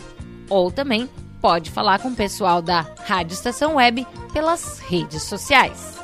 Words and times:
Ou 0.48 0.70
também 0.70 1.11
pode 1.41 1.70
falar 1.70 1.98
com 1.98 2.08
o 2.08 2.14
pessoal 2.14 2.62
da 2.62 2.86
Rádio 3.06 3.34
Estação 3.34 3.75
Web 3.77 4.06
pelas 4.33 4.78
redes 4.78 5.25
sociais. 5.25 5.98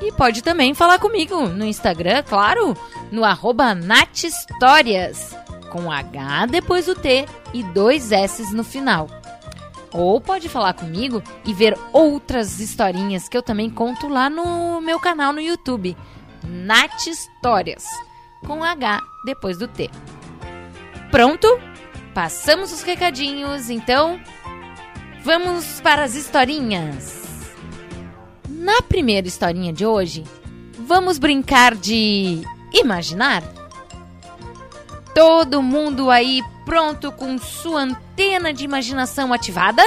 E 0.00 0.10
pode 0.12 0.42
também 0.42 0.74
falar 0.74 0.98
comigo 0.98 1.46
no 1.46 1.64
Instagram, 1.64 2.24
claro, 2.24 2.76
no 3.12 3.24
arroba 3.24 3.74
Natistórias 3.74 5.36
com 5.70 5.90
H 5.90 6.46
depois 6.46 6.86
do 6.86 6.94
T 6.94 7.26
e 7.54 7.62
dois 7.62 8.10
S 8.10 8.52
no 8.52 8.64
final. 8.64 9.08
Ou 9.92 10.20
pode 10.20 10.48
falar 10.48 10.72
comigo 10.72 11.22
e 11.44 11.52
ver 11.52 11.78
outras 11.92 12.58
historinhas 12.60 13.28
que 13.28 13.36
eu 13.36 13.42
também 13.42 13.68
conto 13.68 14.08
lá 14.08 14.30
no 14.30 14.80
meu 14.80 14.98
canal 14.98 15.32
no 15.32 15.40
YouTube, 15.40 15.96
Nat 16.44 17.06
Histórias, 17.06 17.84
com 18.46 18.64
H 18.64 19.00
depois 19.24 19.58
do 19.58 19.68
T. 19.68 19.90
Pronto? 21.10 21.46
Passamos 22.14 22.72
os 22.72 22.82
recadinhos, 22.82 23.68
então 23.68 24.18
vamos 25.22 25.80
para 25.80 26.04
as 26.04 26.14
historinhas. 26.14 27.22
Na 28.48 28.80
primeira 28.80 29.26
historinha 29.26 29.72
de 29.72 29.84
hoje, 29.84 30.24
vamos 30.78 31.18
brincar 31.18 31.74
de 31.74 32.42
imaginar? 32.72 33.42
Todo 35.14 35.62
mundo 35.62 36.10
aí 36.10 36.40
pronto 36.64 37.12
com 37.12 37.38
sua 37.38 37.82
antena 37.82 38.52
de 38.52 38.64
imaginação 38.64 39.32
ativada? 39.32 39.82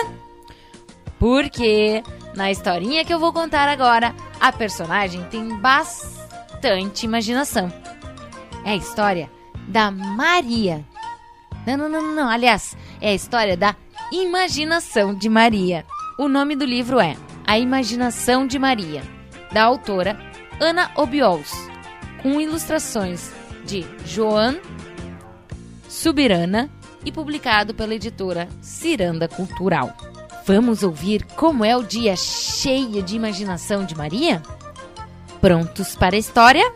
Porque 1.19 2.03
na 2.35 2.51
historinha 2.51 3.05
que 3.05 3.13
eu 3.13 3.19
vou 3.19 3.31
contar 3.31 3.67
agora, 3.69 4.13
a 4.39 4.51
personagem 4.51 5.23
tem 5.25 5.57
bastante 5.57 7.05
imaginação. 7.05 7.71
É 8.63 8.71
a 8.71 8.75
história 8.75 9.31
da 9.67 9.89
Maria. 9.89 10.85
Não, 11.65 11.77
não, 11.77 11.89
não, 11.89 12.15
não, 12.15 12.29
aliás, 12.29 12.77
é 13.01 13.09
a 13.09 13.15
história 13.15 13.57
da 13.57 13.75
imaginação 14.11 15.15
de 15.15 15.29
Maria. 15.29 15.85
O 16.17 16.27
nome 16.27 16.55
do 16.55 16.65
livro 16.65 16.99
é 16.99 17.15
A 17.47 17.57
Imaginação 17.57 18.45
de 18.45 18.59
Maria, 18.59 19.01
da 19.51 19.63
autora 19.63 20.17
Ana 20.59 20.91
Obiols, 20.95 21.51
com 22.21 22.39
ilustrações 22.39 23.33
de 23.65 23.85
Joan 24.05 24.55
Subirana 25.95 26.69
e 27.05 27.11
publicado 27.11 27.73
pela 27.73 27.95
editora 27.95 28.49
Ciranda 28.61 29.29
Cultural. 29.29 29.95
Vamos 30.45 30.83
ouvir 30.83 31.23
como 31.37 31.63
é 31.63 31.75
o 31.75 31.83
dia 31.83 32.17
cheio 32.17 33.01
de 33.01 33.15
imaginação 33.15 33.85
de 33.85 33.95
Maria? 33.95 34.43
Prontos 35.39 35.95
para 35.95 36.17
a 36.17 36.19
história? 36.19 36.69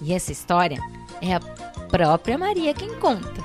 E 0.00 0.14
essa 0.14 0.30
história 0.30 0.78
é 1.20 1.34
a 1.34 1.40
própria 1.90 2.38
Maria 2.38 2.72
quem 2.72 2.94
conta. 2.94 3.42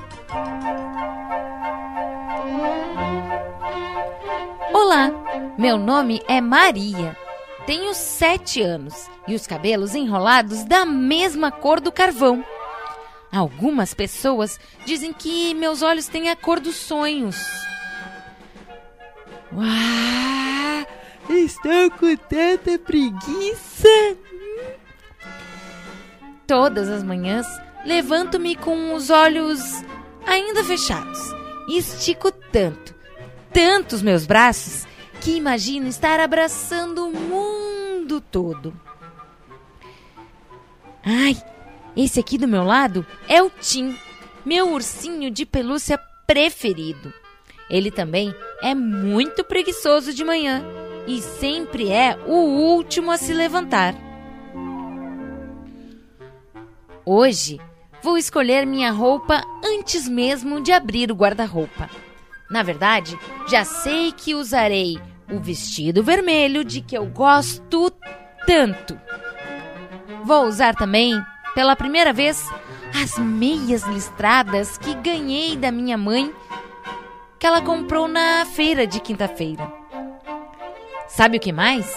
Olá, 4.72 5.10
meu 5.58 5.76
nome 5.76 6.22
é 6.28 6.40
Maria. 6.40 7.16
Tenho 7.66 7.92
sete 7.94 8.62
anos 8.62 9.10
e 9.26 9.34
os 9.34 9.44
cabelos 9.44 9.96
enrolados 9.96 10.62
da 10.64 10.86
mesma 10.86 11.50
cor 11.50 11.80
do 11.80 11.90
carvão. 11.90 12.44
Algumas 13.30 13.92
pessoas 13.92 14.58
dizem 14.84 15.12
que 15.12 15.54
meus 15.54 15.82
olhos 15.82 16.08
têm 16.08 16.30
a 16.30 16.36
cor 16.36 16.60
dos 16.60 16.76
sonhos. 16.76 17.36
Uau! 19.52 20.86
Estou 21.28 21.90
com 21.90 22.16
tanta 22.16 22.78
preguiça! 22.78 24.16
Todas 26.46 26.88
as 26.88 27.02
manhãs 27.02 27.46
levanto-me 27.84 28.56
com 28.56 28.94
os 28.94 29.10
olhos 29.10 29.60
ainda 30.26 30.64
fechados 30.64 31.18
e 31.68 31.78
estico 31.78 32.32
tanto, 32.32 32.94
tanto 33.52 33.94
os 33.94 34.02
meus 34.02 34.24
braços, 34.24 34.86
que 35.20 35.36
imagino 35.36 35.86
estar 35.86 36.18
abraçando 36.20 37.06
o 37.06 37.12
mundo 37.12 38.20
todo. 38.20 38.72
Ai, 41.04 41.36
esse 42.04 42.20
aqui 42.20 42.38
do 42.38 42.46
meu 42.46 42.62
lado 42.62 43.04
é 43.28 43.42
o 43.42 43.50
Tim, 43.50 43.98
meu 44.46 44.72
ursinho 44.72 45.32
de 45.32 45.44
pelúcia 45.44 45.98
preferido. 46.28 47.12
Ele 47.68 47.90
também 47.90 48.32
é 48.62 48.72
muito 48.72 49.42
preguiçoso 49.42 50.14
de 50.14 50.24
manhã 50.24 50.64
e 51.08 51.20
sempre 51.20 51.90
é 51.90 52.16
o 52.24 52.34
último 52.34 53.10
a 53.10 53.16
se 53.16 53.34
levantar. 53.34 53.96
Hoje 57.04 57.58
vou 58.00 58.16
escolher 58.16 58.64
minha 58.64 58.92
roupa 58.92 59.42
antes 59.64 60.08
mesmo 60.08 60.60
de 60.60 60.70
abrir 60.70 61.10
o 61.10 61.16
guarda-roupa. 61.16 61.90
Na 62.48 62.62
verdade, 62.62 63.18
já 63.48 63.64
sei 63.64 64.12
que 64.12 64.36
usarei 64.36 65.00
o 65.28 65.40
vestido 65.40 66.02
vermelho 66.02 66.64
de 66.64 66.80
que 66.80 66.96
eu 66.96 67.06
gosto 67.06 67.92
tanto. 68.46 68.98
Vou 70.24 70.46
usar 70.46 70.76
também 70.76 71.20
pela 71.58 71.74
primeira 71.74 72.12
vez 72.12 72.48
as 73.02 73.18
meias 73.18 73.82
listradas 73.82 74.78
que 74.78 74.94
ganhei 74.94 75.56
da 75.56 75.72
minha 75.72 75.98
mãe, 75.98 76.32
que 77.36 77.44
ela 77.44 77.60
comprou 77.60 78.06
na 78.06 78.46
feira 78.46 78.86
de 78.86 79.00
quinta-feira. 79.00 79.68
Sabe 81.08 81.38
o 81.38 81.40
que 81.40 81.50
mais? 81.50 81.92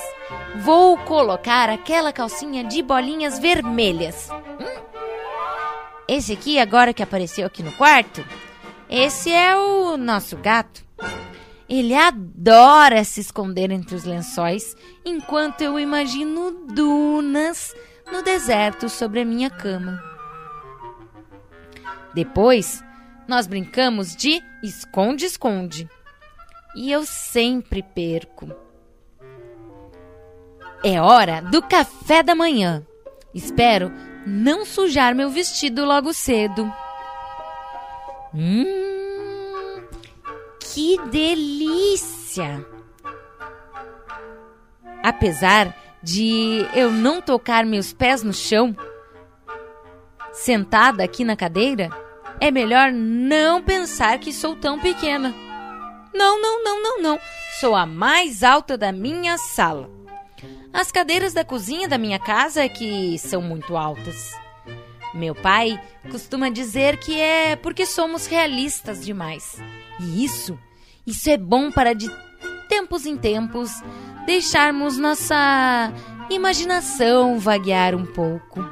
Vou 0.64 0.98
colocar 0.98 1.70
aquela 1.70 2.12
calcinha 2.12 2.64
de 2.64 2.82
bolinhas 2.82 3.38
vermelhas. 3.38 4.32
Hum? 4.32 4.82
Esse 6.08 6.34
aqui, 6.34 6.58
agora 6.58 6.92
que 6.92 7.04
apareceu 7.04 7.46
aqui 7.46 7.62
no 7.62 7.72
quarto, 7.74 8.26
esse 8.90 9.32
é 9.32 9.56
o 9.56 9.96
nosso 9.96 10.38
gato. 10.38 10.84
Ele 11.70 11.94
adora 11.94 13.04
se 13.04 13.22
esconder 13.22 13.70
entre 13.70 13.94
os 13.94 14.06
lençóis 14.06 14.76
enquanto 15.06 15.62
eu 15.62 15.80
imagino 15.80 16.66
dunas 16.66 17.76
no 18.10 18.22
deserto 18.22 18.88
sobre 18.88 19.22
a 19.22 19.26
minha 19.26 19.50
cama. 19.50 20.02
Depois, 22.14 22.84
nós 23.28 23.48
brincamos 23.48 24.16
de 24.16 24.42
esconde-esconde. 24.64 25.90
e 26.76 26.92
eu 26.92 27.06
sempre 27.06 27.84
perco. 27.84 28.50
É 30.84 31.02
hora 31.02 31.42
do 31.42 31.62
café 31.62 32.24
da 32.24 32.34
manhã. 32.34 32.86
Espero 33.34 33.92
não 34.26 34.66
sujar 34.66 35.14
meu 35.14 35.30
vestido 35.30 35.86
logo 35.86 36.14
cedo. 36.14 36.72
Hum, 38.34 39.84
que 40.60 40.98
delícia! 41.10 42.66
Apesar 45.04 45.76
de 46.04 46.66
eu 46.74 46.92
não 46.92 47.22
tocar 47.22 47.66
meus 47.66 47.94
pés 47.94 48.24
no 48.24 48.34
chão, 48.34 48.76
sentada 50.34 51.04
aqui 51.04 51.24
na 51.24 51.36
cadeira, 51.36 51.90
é 52.40 52.50
melhor 52.50 52.92
não 52.92 53.62
pensar 53.62 54.20
que 54.20 54.34
sou 54.34 54.56
tão 54.56 54.80
pequena. 54.80 55.34
Não, 56.14 56.42
não, 56.42 56.64
não, 56.64 56.84
não, 56.84 57.02
não. 57.02 57.20
Sou 57.60 57.76
a 57.76 57.86
mais 57.86 58.44
alta 58.44 58.78
da 58.78 58.92
minha 58.92 59.38
sala. 59.38 59.90
As 60.74 60.92
cadeiras 60.92 61.34
da 61.34 61.46
cozinha 61.46 61.88
da 61.88 61.98
minha 61.98 62.18
casa 62.18 62.64
é 62.64 62.70
que 62.70 63.18
são 63.20 63.42
muito 63.42 63.78
altas. 63.78 64.34
Meu 65.14 65.36
pai 65.36 65.80
costuma 66.10 66.50
dizer 66.50 66.98
que 66.98 67.20
é 67.20 67.56
porque 67.56 67.86
somos 67.86 68.26
realistas 68.26 69.04
demais. 69.06 69.62
E 70.00 70.24
isso, 70.24 70.58
isso 71.06 71.30
é 71.30 71.38
bom 71.38 71.70
para 71.72 71.94
de 71.94 72.10
tempos 72.70 73.06
em 73.06 73.18
tempos 73.18 73.70
deixarmos 74.26 74.98
nossa 74.98 75.92
imaginação 76.30 77.40
vaguear 77.40 77.96
um 77.96 78.06
pouco. 78.06 78.64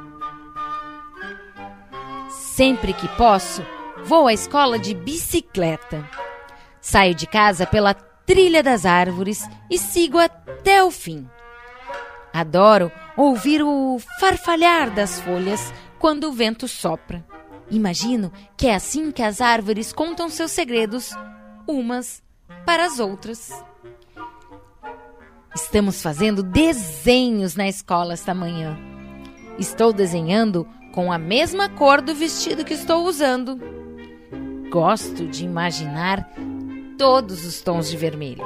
Sempre 2.28 2.92
que 2.92 3.08
posso, 3.16 3.64
vou 4.04 4.26
à 4.26 4.32
escola 4.32 4.78
de 4.78 4.94
bicicleta. 4.94 6.08
Saio 6.80 7.14
de 7.14 7.26
casa 7.26 7.66
pela 7.66 7.94
trilha 7.94 8.62
das 8.62 8.86
árvores 8.86 9.48
e 9.70 9.78
sigo 9.78 10.18
até 10.18 10.82
o 10.82 10.90
fim. 10.90 11.28
Adoro 12.32 12.92
ouvir 13.16 13.62
o 13.62 13.98
farfalhar 14.18 14.90
das 14.90 15.20
folhas 15.20 15.72
quando 15.98 16.28
o 16.28 16.32
vento 16.32 16.68
sopra. 16.68 17.24
Imagino 17.70 18.32
que 18.56 18.66
é 18.66 18.74
assim 18.74 19.10
que 19.10 19.22
as 19.22 19.40
árvores 19.40 19.92
contam 19.92 20.28
seus 20.28 20.50
segredos 20.50 21.10
umas 21.66 22.22
para 22.64 22.84
as 22.84 22.98
outras. 22.98 23.52
Estamos 25.62 26.02
fazendo 26.02 26.42
desenhos 26.42 27.54
na 27.54 27.68
escola 27.68 28.14
esta 28.14 28.34
manhã. 28.34 28.76
Estou 29.58 29.92
desenhando 29.92 30.66
com 30.92 31.12
a 31.12 31.18
mesma 31.18 31.68
cor 31.68 32.00
do 32.00 32.14
vestido 32.14 32.64
que 32.64 32.74
estou 32.74 33.04
usando. 33.04 33.60
Gosto 34.70 35.28
de 35.28 35.44
imaginar 35.44 36.28
todos 36.98 37.44
os 37.44 37.60
tons 37.60 37.88
de 37.88 37.96
vermelho. 37.96 38.42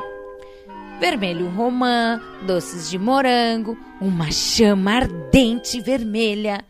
Vermelho 1.00 1.48
romã, 1.48 2.20
doces 2.46 2.90
de 2.90 2.98
morango, 2.98 3.78
uma 4.00 4.30
chama 4.30 4.96
ardente 4.96 5.80
vermelha, 5.80 6.62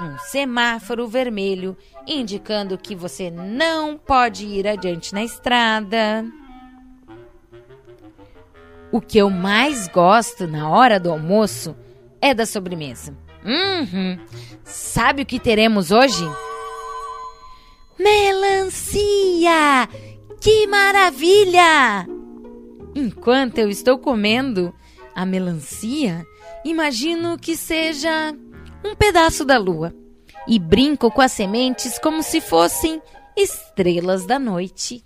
um 0.00 0.18
semáforo 0.18 1.06
vermelho 1.06 1.76
indicando 2.06 2.78
que 2.78 2.96
você 2.96 3.30
não 3.30 3.96
pode 3.96 4.46
ir 4.46 4.66
adiante 4.66 5.12
na 5.12 5.22
estrada. 5.22 6.24
O 8.92 9.00
que 9.00 9.18
eu 9.18 9.30
mais 9.30 9.86
gosto 9.88 10.46
na 10.46 10.68
hora 10.68 10.98
do 10.98 11.10
almoço 11.10 11.76
é 12.20 12.34
da 12.34 12.44
sobremesa. 12.44 13.16
Uhum. 13.44 14.18
Sabe 14.64 15.22
o 15.22 15.26
que 15.26 15.38
teremos 15.38 15.90
hoje? 15.90 16.24
Melancia! 17.98 19.88
Que 20.40 20.66
maravilha! 20.66 22.06
Enquanto 22.94 23.58
eu 23.58 23.68
estou 23.68 23.98
comendo 23.98 24.74
a 25.14 25.24
melancia, 25.24 26.26
imagino 26.64 27.38
que 27.38 27.56
seja 27.56 28.34
um 28.84 28.96
pedaço 28.96 29.44
da 29.44 29.58
lua 29.58 29.94
e 30.48 30.58
brinco 30.58 31.10
com 31.10 31.20
as 31.20 31.32
sementes 31.32 31.98
como 31.98 32.22
se 32.22 32.40
fossem 32.40 33.00
estrelas 33.36 34.26
da 34.26 34.38
noite. 34.38 35.04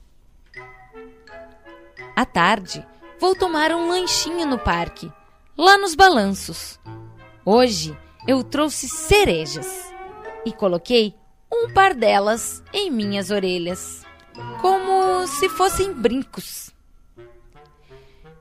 À 2.16 2.24
tarde, 2.24 2.86
vou 3.20 3.34
tomar 3.34 3.72
um 3.72 3.88
lanchinho 3.88 4.46
no 4.46 4.58
parque, 4.58 5.10
lá 5.56 5.78
nos 5.78 5.94
balanços. 5.94 6.78
Hoje 7.44 7.96
eu 8.26 8.42
trouxe 8.42 8.88
cerejas 8.88 9.92
e 10.44 10.52
coloquei 10.52 11.14
um 11.52 11.70
par 11.72 11.94
delas 11.94 12.62
em 12.72 12.90
minhas 12.90 13.30
orelhas, 13.30 14.02
como 14.60 15.26
se 15.26 15.48
fossem 15.48 15.92
brincos. 15.92 16.70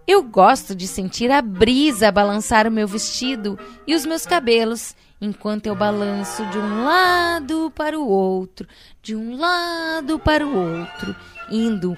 Eu 0.06 0.22
gosto 0.22 0.75
de 0.75 0.88
sentir 0.88 1.31
a 1.31 1.42
brisa 1.42 2.12
balançar 2.12 2.68
o 2.68 2.72
meu 2.72 2.88
vestido 2.88 3.58
e 3.88 3.96
os 3.96 4.06
meus 4.06 4.25
cabelos 4.25 4.96
enquanto 5.22 5.68
eu 5.68 5.75
balanço 5.75 6.46
de 6.48 6.58
um 6.58 6.84
lado 6.84 7.72
para 7.74 7.98
o 7.98 8.06
outro, 8.06 8.68
de 9.02 9.16
um 9.16 9.38
lado 9.38 10.20
para 10.20 10.46
o 10.46 10.54
outro, 10.54 11.16
indo 11.50 11.98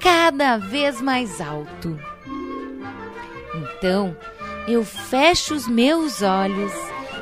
cada 0.00 0.56
vez 0.56 1.00
mais 1.00 1.40
alto. 1.40 1.98
Então, 3.54 4.16
eu 4.66 4.84
fecho 4.84 5.54
os 5.54 5.68
meus 5.68 6.22
olhos 6.22 6.72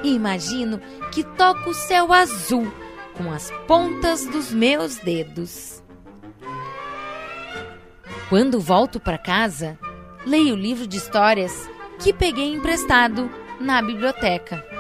e 0.03 0.15
imagino 0.15 0.81
que 1.11 1.23
toco 1.23 1.71
o 1.71 1.75
céu 1.75 2.13
azul 2.13 2.73
com 3.15 3.31
as 3.31 3.51
pontas 3.67 4.27
dos 4.27 4.53
meus 4.53 4.97
dedos. 4.97 5.83
Quando 8.29 8.59
volto 8.59 8.99
para 8.99 9.19
casa, 9.19 9.79
leio 10.25 10.55
o 10.55 10.59
livro 10.59 10.87
de 10.87 10.97
histórias 10.97 11.69
que 11.99 12.13
peguei 12.13 12.55
emprestado 12.55 13.31
na 13.61 13.83
biblioteca. 13.83 14.72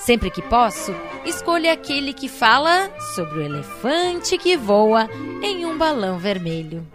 Sempre 0.00 0.30
que 0.30 0.40
posso, 0.40 0.94
escolho 1.26 1.70
aquele 1.70 2.14
que 2.14 2.26
fala 2.26 2.90
sobre 3.14 3.40
o 3.40 3.42
elefante 3.42 4.38
que 4.38 4.56
voa 4.56 5.06
em 5.42 5.66
um 5.66 5.76
balão 5.76 6.18
vermelho. 6.18 6.90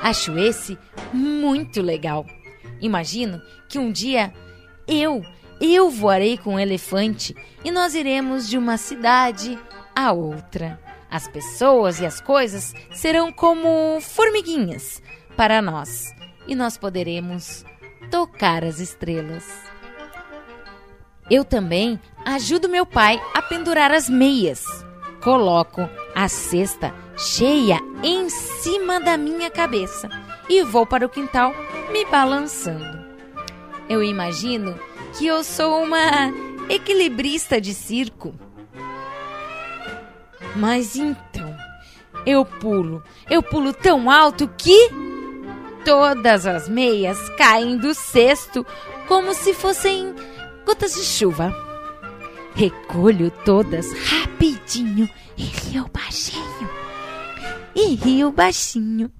Acho 0.00 0.38
esse 0.38 0.78
muito 1.12 1.82
legal. 1.82 2.24
Imagino 2.80 3.42
que 3.68 3.80
um 3.80 3.90
dia 3.90 4.32
eu, 4.86 5.24
eu 5.60 5.90
voarei 5.90 6.38
com 6.38 6.54
um 6.54 6.58
elefante 6.58 7.34
e 7.64 7.72
nós 7.72 7.96
iremos 7.96 8.48
de 8.48 8.56
uma 8.56 8.76
cidade 8.76 9.58
a 9.94 10.12
outra. 10.12 10.80
As 11.10 11.26
pessoas 11.26 11.98
e 11.98 12.06
as 12.06 12.20
coisas 12.20 12.72
serão 12.92 13.32
como 13.32 14.00
formiguinhas 14.00 15.02
para 15.36 15.60
nós 15.60 16.14
e 16.46 16.54
nós 16.54 16.78
poderemos 16.78 17.64
tocar 18.08 18.62
as 18.62 18.78
estrelas. 18.78 19.79
Eu 21.30 21.44
também 21.44 22.00
ajudo 22.24 22.68
meu 22.68 22.84
pai 22.84 23.22
a 23.32 23.40
pendurar 23.40 23.92
as 23.92 24.08
meias. 24.08 24.64
Coloco 25.22 25.88
a 26.12 26.28
cesta 26.28 26.92
cheia 27.16 27.78
em 28.02 28.28
cima 28.28 28.98
da 28.98 29.16
minha 29.16 29.48
cabeça 29.48 30.08
e 30.48 30.64
vou 30.64 30.84
para 30.84 31.06
o 31.06 31.08
quintal 31.08 31.54
me 31.92 32.04
balançando. 32.06 32.98
Eu 33.88 34.02
imagino 34.02 34.76
que 35.16 35.26
eu 35.26 35.44
sou 35.44 35.84
uma 35.84 36.32
equilibrista 36.68 37.60
de 37.60 37.74
circo. 37.74 38.34
Mas 40.56 40.96
então, 40.96 41.54
eu 42.26 42.44
pulo, 42.44 43.04
eu 43.30 43.40
pulo 43.40 43.72
tão 43.72 44.10
alto 44.10 44.48
que 44.58 44.90
todas 45.84 46.44
as 46.44 46.68
meias 46.68 47.28
caem 47.30 47.76
do 47.76 47.94
cesto 47.94 48.66
como 49.06 49.32
se 49.32 49.54
fossem 49.54 50.14
gotas 50.64 50.94
de 50.94 51.04
chuva. 51.04 51.54
Recolho 52.54 53.30
todas 53.44 53.92
rapidinho 53.92 55.08
e 55.36 55.42
rio 55.42 55.88
baixinho. 55.92 56.70
E 57.74 57.94
rio 57.94 58.30
baixinho. 58.30 59.10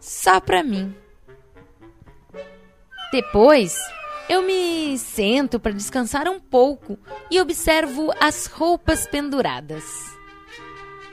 Só 0.00 0.40
pra 0.40 0.62
mim. 0.62 0.94
Depois, 3.12 3.76
eu 4.28 4.42
me 4.42 4.98
sento 4.98 5.60
para 5.60 5.72
descansar 5.72 6.28
um 6.28 6.40
pouco 6.40 6.98
e 7.30 7.40
observo 7.40 8.12
as 8.20 8.46
roupas 8.46 9.06
penduradas. 9.06 9.84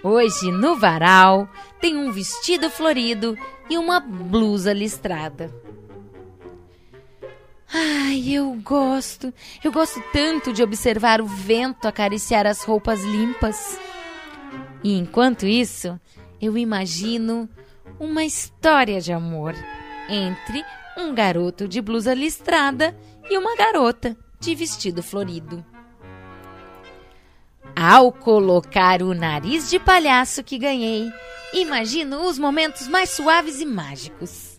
Hoje, 0.04 0.52
no 0.52 0.76
varal, 0.76 1.48
tem 1.80 1.96
um 1.96 2.12
vestido 2.12 2.70
florido 2.70 3.38
e 3.70 3.78
uma 3.78 4.00
blusa 4.00 4.74
listrada. 4.74 5.63
Ai, 7.76 8.30
eu 8.30 8.54
gosto. 8.64 9.34
Eu 9.64 9.72
gosto 9.72 10.00
tanto 10.14 10.54
de 10.54 10.62
observar 10.62 11.20
o 11.20 11.26
vento 11.26 11.88
acariciar 11.88 12.46
as 12.46 12.64
roupas 12.64 13.04
limpas. 13.04 13.80
E 14.84 14.96
enquanto 14.96 15.48
isso, 15.48 16.00
eu 16.40 16.56
imagino 16.56 17.50
uma 18.00 18.24
história 18.24 19.02
de 19.02 19.12
amor 19.12 19.56
entre 20.08 20.64
um 20.98 21.16
garoto 21.16 21.68
de 21.68 21.82
blusa 21.82 22.14
listrada 22.14 22.96
e 23.28 23.38
uma 23.38 23.56
garota 23.56 24.16
de 24.40 24.54
vestido 24.54 25.02
florido. 25.02 25.66
Ao 27.76 28.12
colocar 28.12 29.02
o 29.02 29.16
nariz 29.16 29.68
de 29.72 29.80
palhaço 29.80 30.44
que 30.44 30.60
ganhei, 30.60 31.12
imagino 31.54 32.28
os 32.28 32.38
momentos 32.38 32.88
mais 32.88 33.10
suaves 33.10 33.60
e 33.60 33.66
mágicos. 33.66 34.53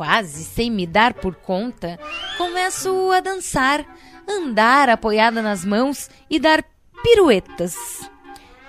Quase 0.00 0.44
sem 0.44 0.70
me 0.70 0.86
dar 0.86 1.12
por 1.12 1.34
conta, 1.34 2.00
começo 2.38 3.10
a 3.12 3.20
dançar, 3.20 3.84
andar 4.26 4.88
apoiada 4.88 5.42
nas 5.42 5.62
mãos 5.62 6.08
e 6.30 6.40
dar 6.40 6.64
piruetas, 7.02 7.76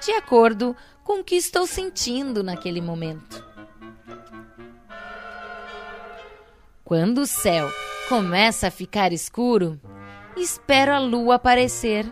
de 0.04 0.12
acordo 0.12 0.76
com 1.06 1.22
o 1.22 1.24
que 1.24 1.36
estou 1.36 1.66
sentindo 1.66 2.44
naquele 2.44 2.82
momento. 2.82 3.42
Quando 6.84 7.20
o 7.20 7.26
céu 7.26 7.72
começa 8.10 8.68
a 8.68 8.72
ficar 8.72 9.14
escuro, 9.14 9.80
espero 10.36 10.92
a 10.94 11.00
lua 11.00 11.36
aparecer 11.36 12.12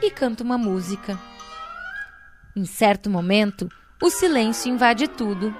e 0.00 0.08
canto 0.08 0.44
uma 0.44 0.56
música. 0.56 1.18
Em 2.54 2.64
certo 2.64 3.10
momento, 3.10 3.68
o 4.00 4.08
silêncio 4.08 4.70
invade 4.72 5.08
tudo. 5.08 5.52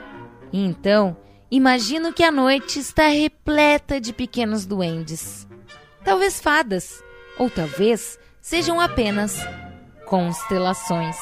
E 0.53 0.65
então, 0.65 1.17
imagino 1.53 2.15
que 2.15 2.25
a 2.25 2.31
noite 2.31 2.79
está 2.79 3.09
repleta 3.09 4.01
de 4.01 4.11
pequenos 4.15 4.65
duendes. 4.65 5.47
Talvez 6.03 6.41
fadas, 6.41 7.05
ou 7.39 7.51
talvez 7.51 8.19
sejam 8.41 8.81
apenas 8.81 9.39
constelações. 10.07 11.17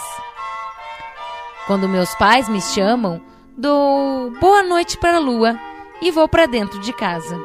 Quando 1.66 1.88
meus 1.88 2.14
pais 2.14 2.49
me 2.49 2.62
chamam, 2.62 3.20
dou 3.58 4.30
boa 4.40 4.62
noite 4.62 4.96
para 4.99 5.16
a 5.16 5.20
lua 5.20 5.58
e 6.00 6.12
vou 6.12 6.28
para 6.28 6.46
dentro 6.46 6.78
de 6.78 6.92
casa. 6.92 7.37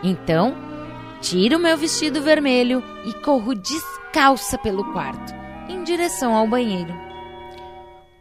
Então, 0.00 0.54
tiro 1.20 1.58
meu 1.58 1.76
vestido 1.76 2.22
vermelho 2.22 2.84
e 3.04 3.12
corro 3.14 3.52
descalça 3.52 4.56
pelo 4.56 4.92
quarto, 4.92 5.34
em 5.68 5.82
direção 5.82 6.36
ao 6.36 6.46
banheiro. 6.46 6.94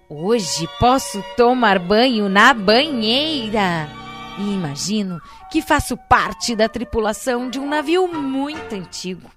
Hoje 0.08 0.70
posso 0.80 1.24
tomar 1.36 1.80
banho 1.80 2.30
na 2.30 2.54
banheira. 2.54 3.90
E 4.38 4.54
imagino 4.54 5.20
que 5.52 5.64
faço 5.64 5.98
parte 5.98 6.56
da 6.56 6.70
tripulação 6.70 7.50
de 7.50 7.60
um 7.60 7.68
navio 7.68 8.08
muito 8.08 8.76
antigo. 8.76 9.32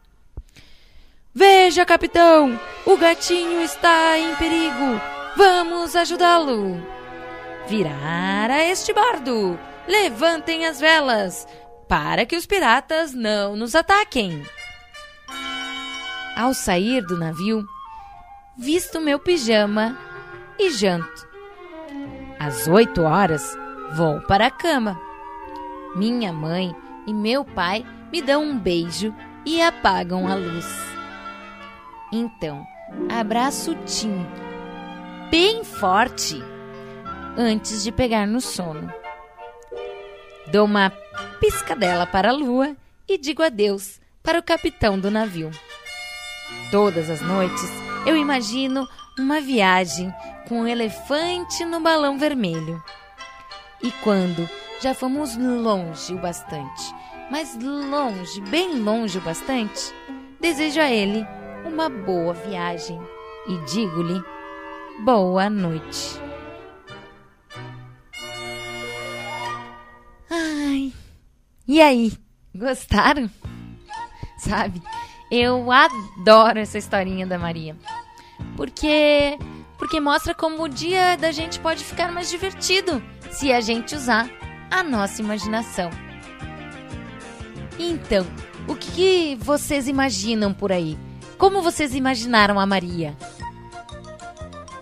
Veja, 1.35 1.87
capitão, 1.87 2.61
o 2.85 2.99
gatinho 2.99 3.63
está 3.63 4.19
em 4.19 4.35
perigo. 4.35 5.01
Vamos 5.37 5.97
ajudá-lo. 5.97 6.83
Virar 7.67 8.51
a 8.51 8.63
este 8.65 8.93
bardo. 8.93 9.59
Levantem 9.87 10.67
as 10.67 10.79
velas 10.79 11.49
para 11.89 12.27
que 12.27 12.37
os 12.37 12.45
piratas 12.45 13.15
não 13.15 13.57
nos 13.57 13.75
ataquem. 13.75 14.43
Ao 16.37 16.53
sair 16.53 17.01
do 17.07 17.17
navio, 17.17 17.65
visto 18.59 19.01
meu 19.01 19.19
pijama 19.19 20.08
e 20.59 20.71
janto. 20.71 21.29
Às 22.38 22.67
oito 22.67 23.03
horas, 23.03 23.57
vou 23.95 24.21
para 24.23 24.47
a 24.47 24.50
cama. 24.50 25.00
Minha 25.95 26.33
mãe 26.33 26.75
e 27.07 27.12
meu 27.12 27.45
pai 27.45 27.85
me 28.12 28.23
dão 28.23 28.43
um 28.43 28.59
beijo 28.59 29.15
e 29.45 29.61
apagam 29.62 30.29
a 30.29 30.35
luz. 30.35 30.67
Então, 32.12 32.65
abraço 33.11 33.75
Tim 33.87 34.27
bem 35.31 35.62
forte 35.62 36.43
antes 37.37 37.85
de 37.85 37.93
pegar 37.93 38.27
no 38.27 38.41
sono. 38.41 38.93
Dou 40.50 40.65
uma 40.65 40.91
piscadela 41.38 42.07
para 42.07 42.31
a 42.31 42.33
lua 42.33 42.75
e 43.07 43.19
digo 43.19 43.43
adeus 43.43 44.00
para 44.23 44.38
o 44.38 44.43
capitão 44.43 44.99
do 44.99 45.11
navio. 45.11 45.50
Todas 46.71 47.11
as 47.11 47.21
noites 47.21 47.71
eu 48.07 48.17
imagino 48.17 48.88
uma 49.19 49.41
viagem 49.41 50.13
com 50.49 50.61
um 50.61 50.67
elefante 50.67 51.65
no 51.65 51.81
balão 51.81 52.19
vermelho. 52.19 52.83
E 53.83 53.91
quando 54.03 54.49
já 54.81 54.95
fomos 54.95 55.37
longe 55.37 56.15
o 56.15 56.19
bastante, 56.19 56.95
mas 57.31 57.57
longe, 57.61 58.41
bem 58.43 58.81
longe 58.81 59.19
o 59.19 59.21
bastante, 59.21 59.93
desejo 60.41 60.81
a 60.81 60.91
ele 60.91 61.27
uma 61.65 61.89
boa 61.89 62.33
viagem 62.33 63.01
e 63.47 63.59
digo-lhe 63.71 64.23
boa 65.05 65.49
noite. 65.51 66.21
Ai, 70.31 70.93
e 71.67 71.81
aí, 71.81 72.13
gostaram? 72.55 73.31
Sabe, 74.39 74.83
eu 75.31 75.71
adoro 75.71 76.59
essa 76.59 76.79
historinha 76.79 77.27
da 77.27 77.39
Maria. 77.39 77.77
Porque 78.59 79.38
porque 79.79 80.00
mostra 80.00 80.35
como 80.35 80.65
o 80.65 80.69
dia 80.69 81.17
da 81.17 81.31
gente 81.31 81.61
pode 81.61 81.85
ficar 81.85 82.11
mais 82.11 82.29
divertido 82.29 83.00
se 83.31 83.53
a 83.53 83.61
gente 83.61 83.95
usar 83.95 84.29
a 84.69 84.83
nossa 84.83 85.23
imaginação. 85.23 85.88
Então, 87.79 88.27
o 88.67 88.75
que 88.75 89.38
vocês 89.41 89.87
imaginam 89.87 90.53
por 90.53 90.73
aí? 90.73 90.99
Como 91.38 91.62
vocês 91.62 91.95
imaginaram 91.95 92.59
a 92.59 92.67
Maria? 92.67 93.17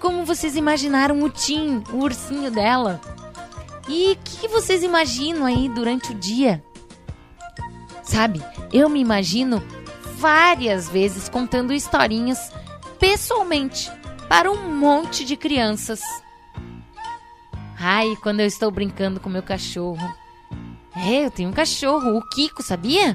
Como 0.00 0.24
vocês 0.24 0.56
imaginaram 0.56 1.22
o 1.22 1.28
Tim, 1.28 1.84
o 1.92 1.98
ursinho 1.98 2.50
dela? 2.50 2.98
E 3.86 4.12
o 4.12 4.16
que 4.24 4.48
vocês 4.48 4.82
imaginam 4.82 5.44
aí 5.44 5.68
durante 5.68 6.12
o 6.12 6.14
dia? 6.14 6.64
Sabe, 8.02 8.42
eu 8.72 8.88
me 8.88 9.00
imagino 9.00 9.62
várias 10.16 10.88
vezes 10.88 11.28
contando 11.28 11.74
historinhas 11.74 12.50
pessoalmente 12.98 13.90
para 14.28 14.50
um 14.50 14.74
monte 14.74 15.24
de 15.24 15.36
crianças. 15.36 16.00
Ai, 17.78 18.16
quando 18.22 18.40
eu 18.40 18.46
estou 18.46 18.70
brincando 18.70 19.20
com 19.20 19.28
meu 19.28 19.42
cachorro. 19.42 20.14
É, 20.94 21.26
eu 21.26 21.30
tenho 21.30 21.50
um 21.50 21.52
cachorro, 21.52 22.16
o 22.16 22.22
Kiko, 22.30 22.62
sabia? 22.62 23.14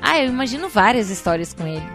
Ah, 0.00 0.18
eu 0.18 0.28
imagino 0.28 0.68
várias 0.68 1.10
histórias 1.10 1.52
com 1.52 1.66
ele. 1.66 1.86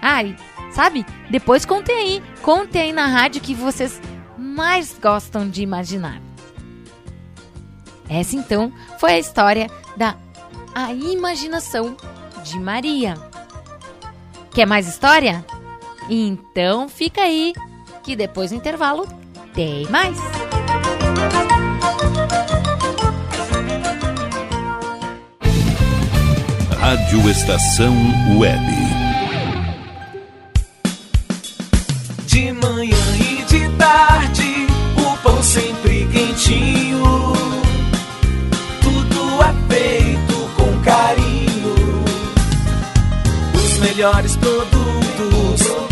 Ai, 0.00 0.34
sabe? 0.72 1.04
Depois 1.28 1.66
contem 1.66 1.94
aí, 1.94 2.22
contem 2.42 2.82
aí 2.82 2.92
na 2.92 3.06
rádio 3.06 3.42
que 3.42 3.54
vocês 3.54 4.00
mais 4.38 4.96
gostam 5.00 5.48
de 5.48 5.62
imaginar. 5.62 6.20
Essa 8.08 8.34
então 8.34 8.72
foi 8.98 9.12
a 9.12 9.18
história 9.18 9.70
da 9.96 10.16
A 10.74 10.92
Imaginação 10.94 11.96
de 12.42 12.58
Maria. 12.58 13.14
Quer 14.52 14.66
mais 14.66 14.88
história? 14.88 15.44
Então 16.12 16.88
fica 16.88 17.22
aí, 17.22 17.52
que 18.02 18.16
depois 18.16 18.50
do 18.50 18.56
intervalo 18.56 19.06
tem 19.54 19.86
mais. 19.86 20.18
Rádio 26.80 27.30
Estação 27.30 27.94
Web. 28.36 28.60
De 32.26 32.52
manhã 32.54 32.96
e 33.16 33.44
de 33.44 33.68
tarde, 33.76 34.66
o 34.96 35.16
pão 35.18 35.40
sempre 35.40 36.08
quentinho. 36.12 37.02
Tudo 38.82 39.42
é 39.44 39.52
feito 39.72 40.50
com 40.56 40.82
carinho. 40.82 41.74
Os 43.54 43.78
melhores 43.78 44.34
produtos, 44.36 44.69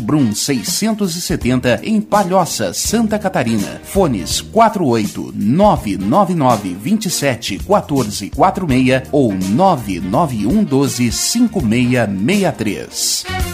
Brum 0.00 0.34
670 0.34 1.80
em 1.82 2.00
Palhoça, 2.00 2.72
Santa 2.72 3.18
Catarina. 3.18 3.80
Fones 3.84 4.40
48 4.40 5.34
999 5.34 6.74
27 6.74 7.58
14 7.58 8.30
46 8.30 9.02
ou 9.12 9.32
991 9.32 10.64
12 10.64 11.12
5663. 11.12 13.53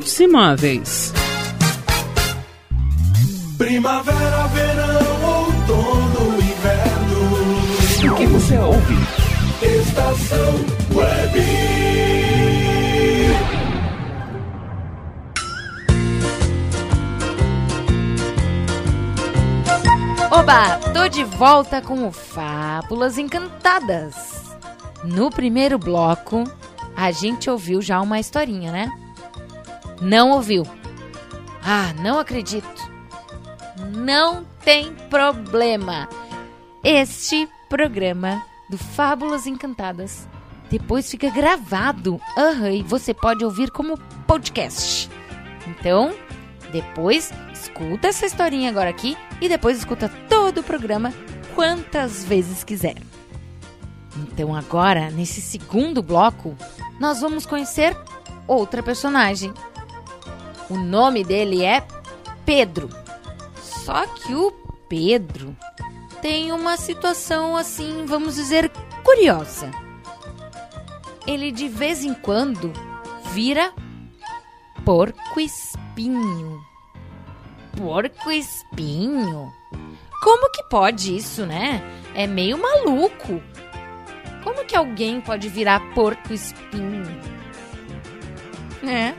Hits 0.01 0.19
Imóveis. 0.19 1.13
Primavera, 3.55 4.47
verão, 4.47 5.45
outono, 5.45 6.41
inverno. 6.41 8.11
O 8.11 8.15
que 8.17 8.25
você 8.25 8.57
ouve? 8.57 8.95
Estação 9.61 10.55
Web. 10.95 11.39
Oba, 20.31 20.77
tô 20.95 21.07
de 21.07 21.23
volta 21.23 21.79
com 21.79 22.07
o 22.07 22.11
Fábulas 22.11 23.19
Encantadas. 23.19 24.15
No 25.03 25.29
primeiro 25.29 25.77
bloco, 25.77 26.43
a 26.97 27.11
gente 27.11 27.51
ouviu 27.51 27.83
já 27.83 28.01
uma 28.01 28.19
historinha, 28.19 28.71
né? 28.71 29.00
Não 30.01 30.31
ouviu. 30.31 30.63
Ah, 31.63 31.93
não 32.01 32.17
acredito. 32.17 32.67
Não 33.95 34.43
tem 34.65 34.93
problema. 35.09 36.09
Este 36.83 37.47
programa 37.69 38.43
do 38.67 38.79
Fábulas 38.79 39.45
Encantadas 39.45 40.27
depois 40.71 41.09
fica 41.09 41.29
gravado. 41.29 42.19
Uhum, 42.35 42.67
e 42.67 42.81
você 42.81 43.13
pode 43.13 43.45
ouvir 43.45 43.69
como 43.69 43.95
podcast. 44.25 45.07
Então, 45.67 46.11
depois 46.71 47.31
escuta 47.53 48.07
essa 48.07 48.25
historinha 48.25 48.69
agora 48.69 48.89
aqui 48.89 49.15
e 49.39 49.47
depois 49.47 49.77
escuta 49.77 50.09
todo 50.27 50.61
o 50.61 50.63
programa 50.63 51.13
quantas 51.53 52.23
vezes 52.23 52.63
quiser. 52.63 52.95
Então, 54.17 54.55
agora, 54.55 55.11
nesse 55.11 55.41
segundo 55.41 56.01
bloco, 56.01 56.55
nós 56.99 57.21
vamos 57.21 57.45
conhecer 57.45 57.95
outra 58.47 58.81
personagem 58.81 59.53
o 60.71 60.77
nome 60.77 61.23
dele 61.23 61.63
é 61.65 61.85
Pedro. 62.45 62.89
Só 63.61 64.05
que 64.07 64.33
o 64.33 64.51
Pedro 64.87 65.55
tem 66.21 66.51
uma 66.51 66.77
situação 66.77 67.57
assim, 67.57 68.05
vamos 68.05 68.35
dizer, 68.35 68.71
curiosa. 69.03 69.69
Ele 71.27 71.51
de 71.51 71.67
vez 71.67 72.03
em 72.03 72.13
quando 72.13 72.71
vira 73.33 73.73
porco 74.85 75.39
espinho. 75.39 76.61
Porco 77.77 78.31
espinho? 78.31 79.51
Como 80.23 80.51
que 80.51 80.63
pode 80.69 81.15
isso, 81.15 81.45
né? 81.45 81.81
É 82.13 82.27
meio 82.27 82.57
maluco. 82.57 83.41
Como 84.43 84.65
que 84.65 84.75
alguém 84.75 85.19
pode 85.21 85.49
virar 85.49 85.93
porco 85.93 86.33
espinho? 86.33 87.03
É, 88.83 89.13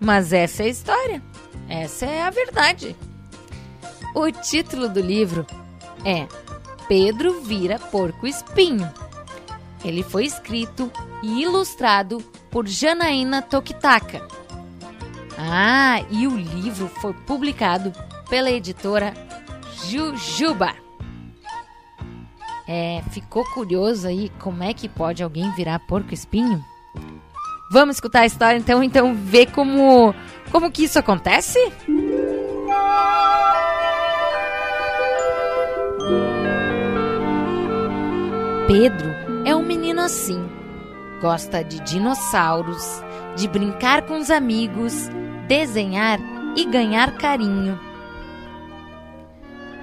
mas 0.00 0.32
essa 0.32 0.62
é 0.62 0.66
a 0.66 0.70
história. 0.70 1.22
Essa 1.68 2.06
é 2.06 2.22
a 2.22 2.30
verdade. 2.30 2.96
O 4.14 4.30
título 4.30 4.88
do 4.88 5.00
livro 5.00 5.46
é 6.04 6.26
Pedro 6.88 7.40
vira 7.42 7.78
porco 7.78 8.26
espinho. 8.26 8.90
Ele 9.84 10.02
foi 10.02 10.24
escrito 10.24 10.90
e 11.22 11.42
ilustrado 11.42 12.18
por 12.50 12.66
Janaína 12.66 13.42
Tokitaka. 13.42 14.26
Ah, 15.38 16.04
e 16.10 16.26
o 16.26 16.36
livro 16.36 16.88
foi 16.88 17.12
publicado 17.12 17.92
pela 18.28 18.50
editora 18.50 19.14
Jujuba. 19.86 20.74
É, 22.66 23.02
ficou 23.10 23.44
curioso 23.52 24.06
aí 24.06 24.30
como 24.38 24.62
é 24.62 24.74
que 24.74 24.88
pode 24.88 25.22
alguém 25.22 25.50
virar 25.52 25.78
porco 25.80 26.12
espinho? 26.12 26.64
Vamos 27.72 27.96
escutar 27.96 28.22
a 28.22 28.26
história 28.26 28.58
então, 28.58 28.82
então 28.82 29.14
ver 29.14 29.46
como 29.52 30.12
como 30.50 30.72
que 30.72 30.82
isso 30.82 30.98
acontece? 30.98 31.56
Pedro 38.66 39.10
é 39.46 39.54
um 39.54 39.62
menino 39.62 40.00
assim. 40.00 40.44
Gosta 41.22 41.62
de 41.62 41.78
dinossauros, 41.80 43.04
de 43.36 43.46
brincar 43.46 44.02
com 44.02 44.18
os 44.18 44.32
amigos, 44.32 45.08
desenhar 45.46 46.18
e 46.56 46.64
ganhar 46.64 47.16
carinho. 47.18 47.78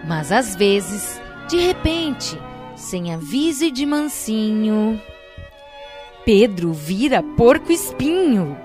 Mas 0.06 0.34
às 0.34 0.58
vezes, 0.58 1.21
de 1.47 1.58
repente, 1.58 2.38
sem 2.76 3.13
aviso 3.13 3.63
e 3.63 3.71
de 3.71 3.86
mansinho, 3.86 5.02
Pedro 6.27 6.73
vira 6.73 7.23
porco 7.23 7.71
espinho. 7.71 8.57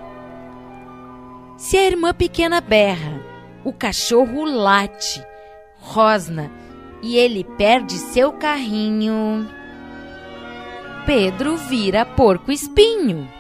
Se 1.56 1.76
a 1.76 1.86
irmã 1.86 2.12
pequena 2.12 2.60
berra, 2.60 3.22
o 3.64 3.72
cachorro 3.72 4.44
late, 4.44 5.24
rosna 5.78 6.50
e 7.00 7.16
ele 7.16 7.44
perde 7.44 7.92
seu 7.92 8.32
carrinho. 8.32 9.48
Pedro 11.06 11.56
vira 11.56 12.04
porco 12.04 12.50
espinho. 12.50 13.30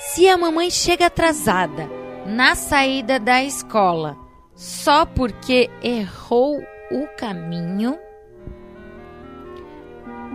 Se 0.00 0.28
a 0.28 0.36
mamãe 0.36 0.68
chega 0.68 1.06
atrasada 1.06 1.88
na 2.26 2.56
saída 2.56 3.20
da 3.20 3.40
escola 3.40 4.18
só 4.56 5.06
porque 5.06 5.70
errou 5.80 6.60
o 6.90 7.06
caminho, 7.16 7.96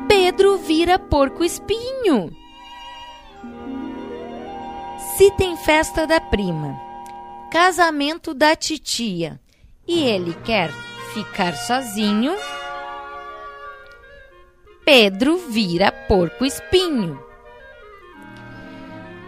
Pedro 0.07 0.57
vira 0.57 0.99
porco 0.99 1.43
espinho. 1.43 2.35
Se 5.17 5.31
tem 5.31 5.55
festa 5.57 6.05
da 6.05 6.19
prima, 6.19 6.75
casamento 7.51 8.33
da 8.33 8.55
titia 8.55 9.39
e 9.87 10.03
ele 10.03 10.33
quer 10.43 10.71
ficar 11.13 11.55
sozinho, 11.55 12.35
Pedro 14.83 15.37
vira 15.37 15.91
porco 15.91 16.45
espinho. 16.45 17.23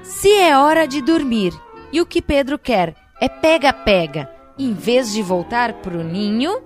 Se 0.03 0.31
é 0.31 0.57
hora 0.57 0.88
de 0.88 1.01
dormir 1.01 1.53
e 1.91 2.01
o 2.01 2.05
que 2.05 2.21
Pedro 2.21 2.57
quer 2.59 2.95
é 3.21 3.29
pega-pega, 3.29 4.29
em 4.57 4.73
vez 4.73 5.13
de 5.13 5.21
voltar 5.21 5.73
pro 5.75 6.03
ninho, 6.03 6.61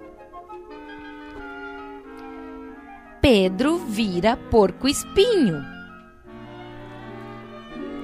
Pedro 3.31 3.77
vira 3.77 4.35
porco 4.35 4.87
espinho. 4.87 5.63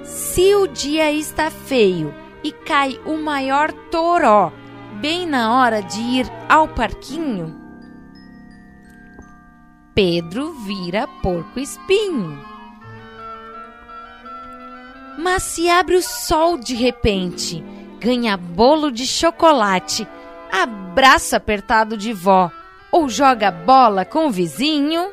Se 0.04 0.54
o 0.54 0.68
dia 0.68 1.12
está 1.12 1.50
feio 1.50 2.14
e 2.44 2.52
cai 2.52 3.00
o 3.08 3.18
maior 3.18 3.72
toró 3.90 4.54
bem 5.02 5.26
na 5.26 5.56
hora 5.56 5.82
de 5.82 6.00
ir 6.00 6.32
ao 6.48 6.68
parquinho, 6.68 7.60
Pedro 9.96 10.54
vira 10.60 11.08
porco 11.24 11.60
espinho. 11.60 12.40
Mas 15.18 15.42
se 15.42 15.68
abre 15.68 15.96
o 15.96 16.04
sol 16.04 16.56
de 16.56 16.76
repente, 16.76 17.66
ganha 18.00 18.38
bolo 18.38 18.92
de 18.92 19.08
chocolate, 19.08 20.08
abraço 20.52 21.36
apertado 21.36 21.98
de 21.98 22.14
vó 22.14 22.52
ou 22.96 23.10
joga 23.10 23.52
bola 23.52 24.06
com 24.06 24.28
o 24.28 24.32
vizinho, 24.32 25.12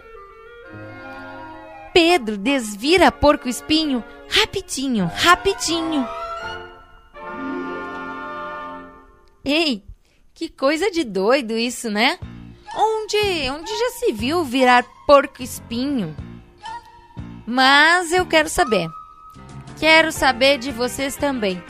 Pedro 1.93 2.37
desvira 2.37 3.11
porco 3.11 3.49
espinho 3.49 4.05
rapidinho, 4.31 5.11
rapidinho. 5.13 6.07
Ei, 9.45 9.83
que 10.33 10.49
coisa 10.49 10.93
de 10.93 11.03
doido 11.03 11.59
isso, 11.59 11.91
né? 11.91 12.21
Onde, 12.73 13.51
onde 13.51 13.77
já 13.77 13.91
se 13.99 14.13
viu 14.13 14.45
virar 14.45 14.85
porco 15.05 15.43
espinho? 15.43 16.15
Mas 17.45 18.13
eu 18.13 18.25
quero 18.25 18.49
saber. 18.49 18.89
Quero 19.81 20.13
saber 20.13 20.57
de 20.59 20.71
vocês 20.71 21.17
também. 21.17 21.61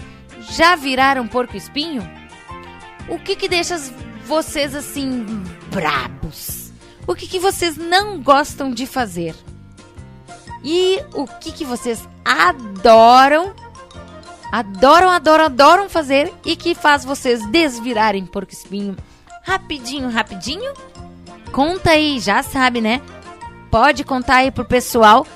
Já 0.51 0.77
viraram 0.77 1.27
porco 1.27 1.57
espinho? 1.57 2.03
O 3.09 3.19
que 3.19 3.35
que 3.35 3.49
deixa 3.49 3.79
vocês 4.27 4.75
assim 4.75 5.42
brabos? 5.73 6.71
O 7.07 7.15
que 7.15 7.27
que 7.27 7.39
vocês 7.39 7.77
não 7.77 8.23
gostam 8.23 8.71
de 8.71 8.87
fazer? 8.87 9.35
E 10.63 11.03
o 11.15 11.27
que 11.27 11.51
que 11.51 11.65
vocês 11.65 12.07
adoram 12.25 13.55
adoram, 14.53 15.09
adoram, 15.09 15.45
adoram 15.47 15.89
fazer 15.89 16.33
e 16.45 16.55
que 16.55 16.75
faz 16.75 17.05
vocês 17.05 17.45
desvirarem 17.47 18.27
porco 18.27 18.53
espinho 18.53 18.95
rapidinho, 19.43 20.11
rapidinho? 20.11 20.73
Conta 21.51 21.93
aí, 21.93 22.21
já 22.21 22.43
sabe, 22.43 22.81
né? 22.81 23.01
Pode 23.71 24.05
contar 24.05 24.37
aí 24.37 24.51
pro 24.51 24.65
pessoal 24.65 25.27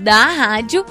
da 0.00 0.26
rádio 0.26 0.84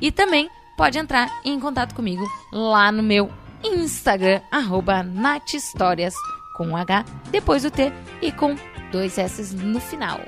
e 0.00 0.12
também 0.12 0.48
pode 0.76 0.96
entrar 0.96 1.28
em 1.44 1.58
contato 1.58 1.94
comigo 1.94 2.24
lá 2.52 2.90
no 2.92 3.02
meu 3.02 3.30
Instagram, 3.64 4.40
arroba 4.50 5.04
Histórias 5.52 6.14
com 6.56 6.76
H 6.76 7.04
depois 7.30 7.62
do 7.62 7.70
T 7.70 7.92
e 8.22 8.32
com 8.32 8.56
dois 8.90 9.18
S 9.18 9.54
no 9.54 9.78
final. 9.78 10.20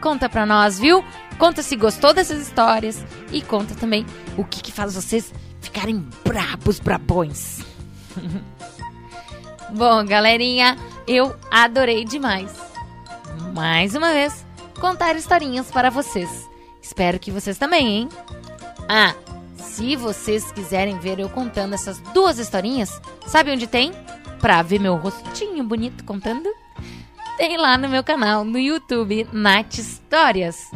Conta 0.00 0.28
pra 0.28 0.46
nós, 0.46 0.78
viu? 0.78 1.04
Conta 1.38 1.62
se 1.62 1.76
gostou 1.76 2.14
dessas 2.14 2.40
histórias 2.40 3.04
e 3.30 3.42
conta 3.42 3.74
também 3.74 4.06
o 4.36 4.44
que, 4.44 4.62
que 4.62 4.72
faz 4.72 4.94
vocês 4.94 5.32
ficarem 5.60 6.06
brabos, 6.24 6.80
brabões. 6.80 7.60
Bom, 9.70 10.04
galerinha, 10.04 10.76
eu 11.06 11.36
adorei 11.50 12.04
demais. 12.04 12.50
Mais 13.54 13.94
uma 13.94 14.12
vez, 14.12 14.44
contar 14.80 15.14
historinhas 15.16 15.70
para 15.70 15.90
vocês. 15.90 16.48
Espero 16.82 17.18
que 17.18 17.30
vocês 17.30 17.58
também, 17.58 17.86
hein? 17.86 18.08
Ah, 18.88 19.14
se 19.56 19.96
vocês 19.96 20.50
quiserem 20.50 20.98
ver 20.98 21.20
eu 21.20 21.28
contando 21.28 21.74
essas 21.74 22.00
duas 22.12 22.38
historinhas, 22.38 23.00
sabe 23.26 23.52
onde 23.52 23.66
tem? 23.66 23.92
Pra 24.40 24.62
ver 24.62 24.80
meu 24.80 24.96
rostinho 24.96 25.62
bonito 25.64 26.04
contando? 26.04 26.48
Tem 27.36 27.56
lá 27.56 27.76
no 27.76 27.88
meu 27.88 28.02
canal 28.02 28.44
no 28.44 28.58
YouTube, 28.58 29.26
Nath 29.32 29.78
Histórias. 29.78 30.70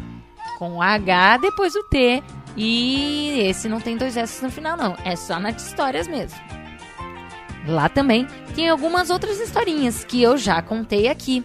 Com 0.59 0.81
H 0.81 1.38
depois 1.38 1.74
o 1.74 1.83
T 1.85 2.22
e 2.57 3.40
esse 3.40 3.68
não 3.68 3.81
tem 3.81 3.96
dois 3.96 4.16
S 4.16 4.42
no 4.42 4.50
final, 4.50 4.77
não. 4.77 4.96
É 5.05 5.16
só 5.16 5.38
nas 5.38 5.66
histórias 5.66 6.07
mesmo. 6.07 6.38
Lá 7.66 7.88
também 7.88 8.27
tem 8.55 8.68
algumas 8.68 9.11
outras 9.11 9.40
historinhas 9.40 10.05
que 10.05 10.22
eu 10.22 10.37
já 10.37 10.61
contei 10.61 11.09
aqui. 11.09 11.44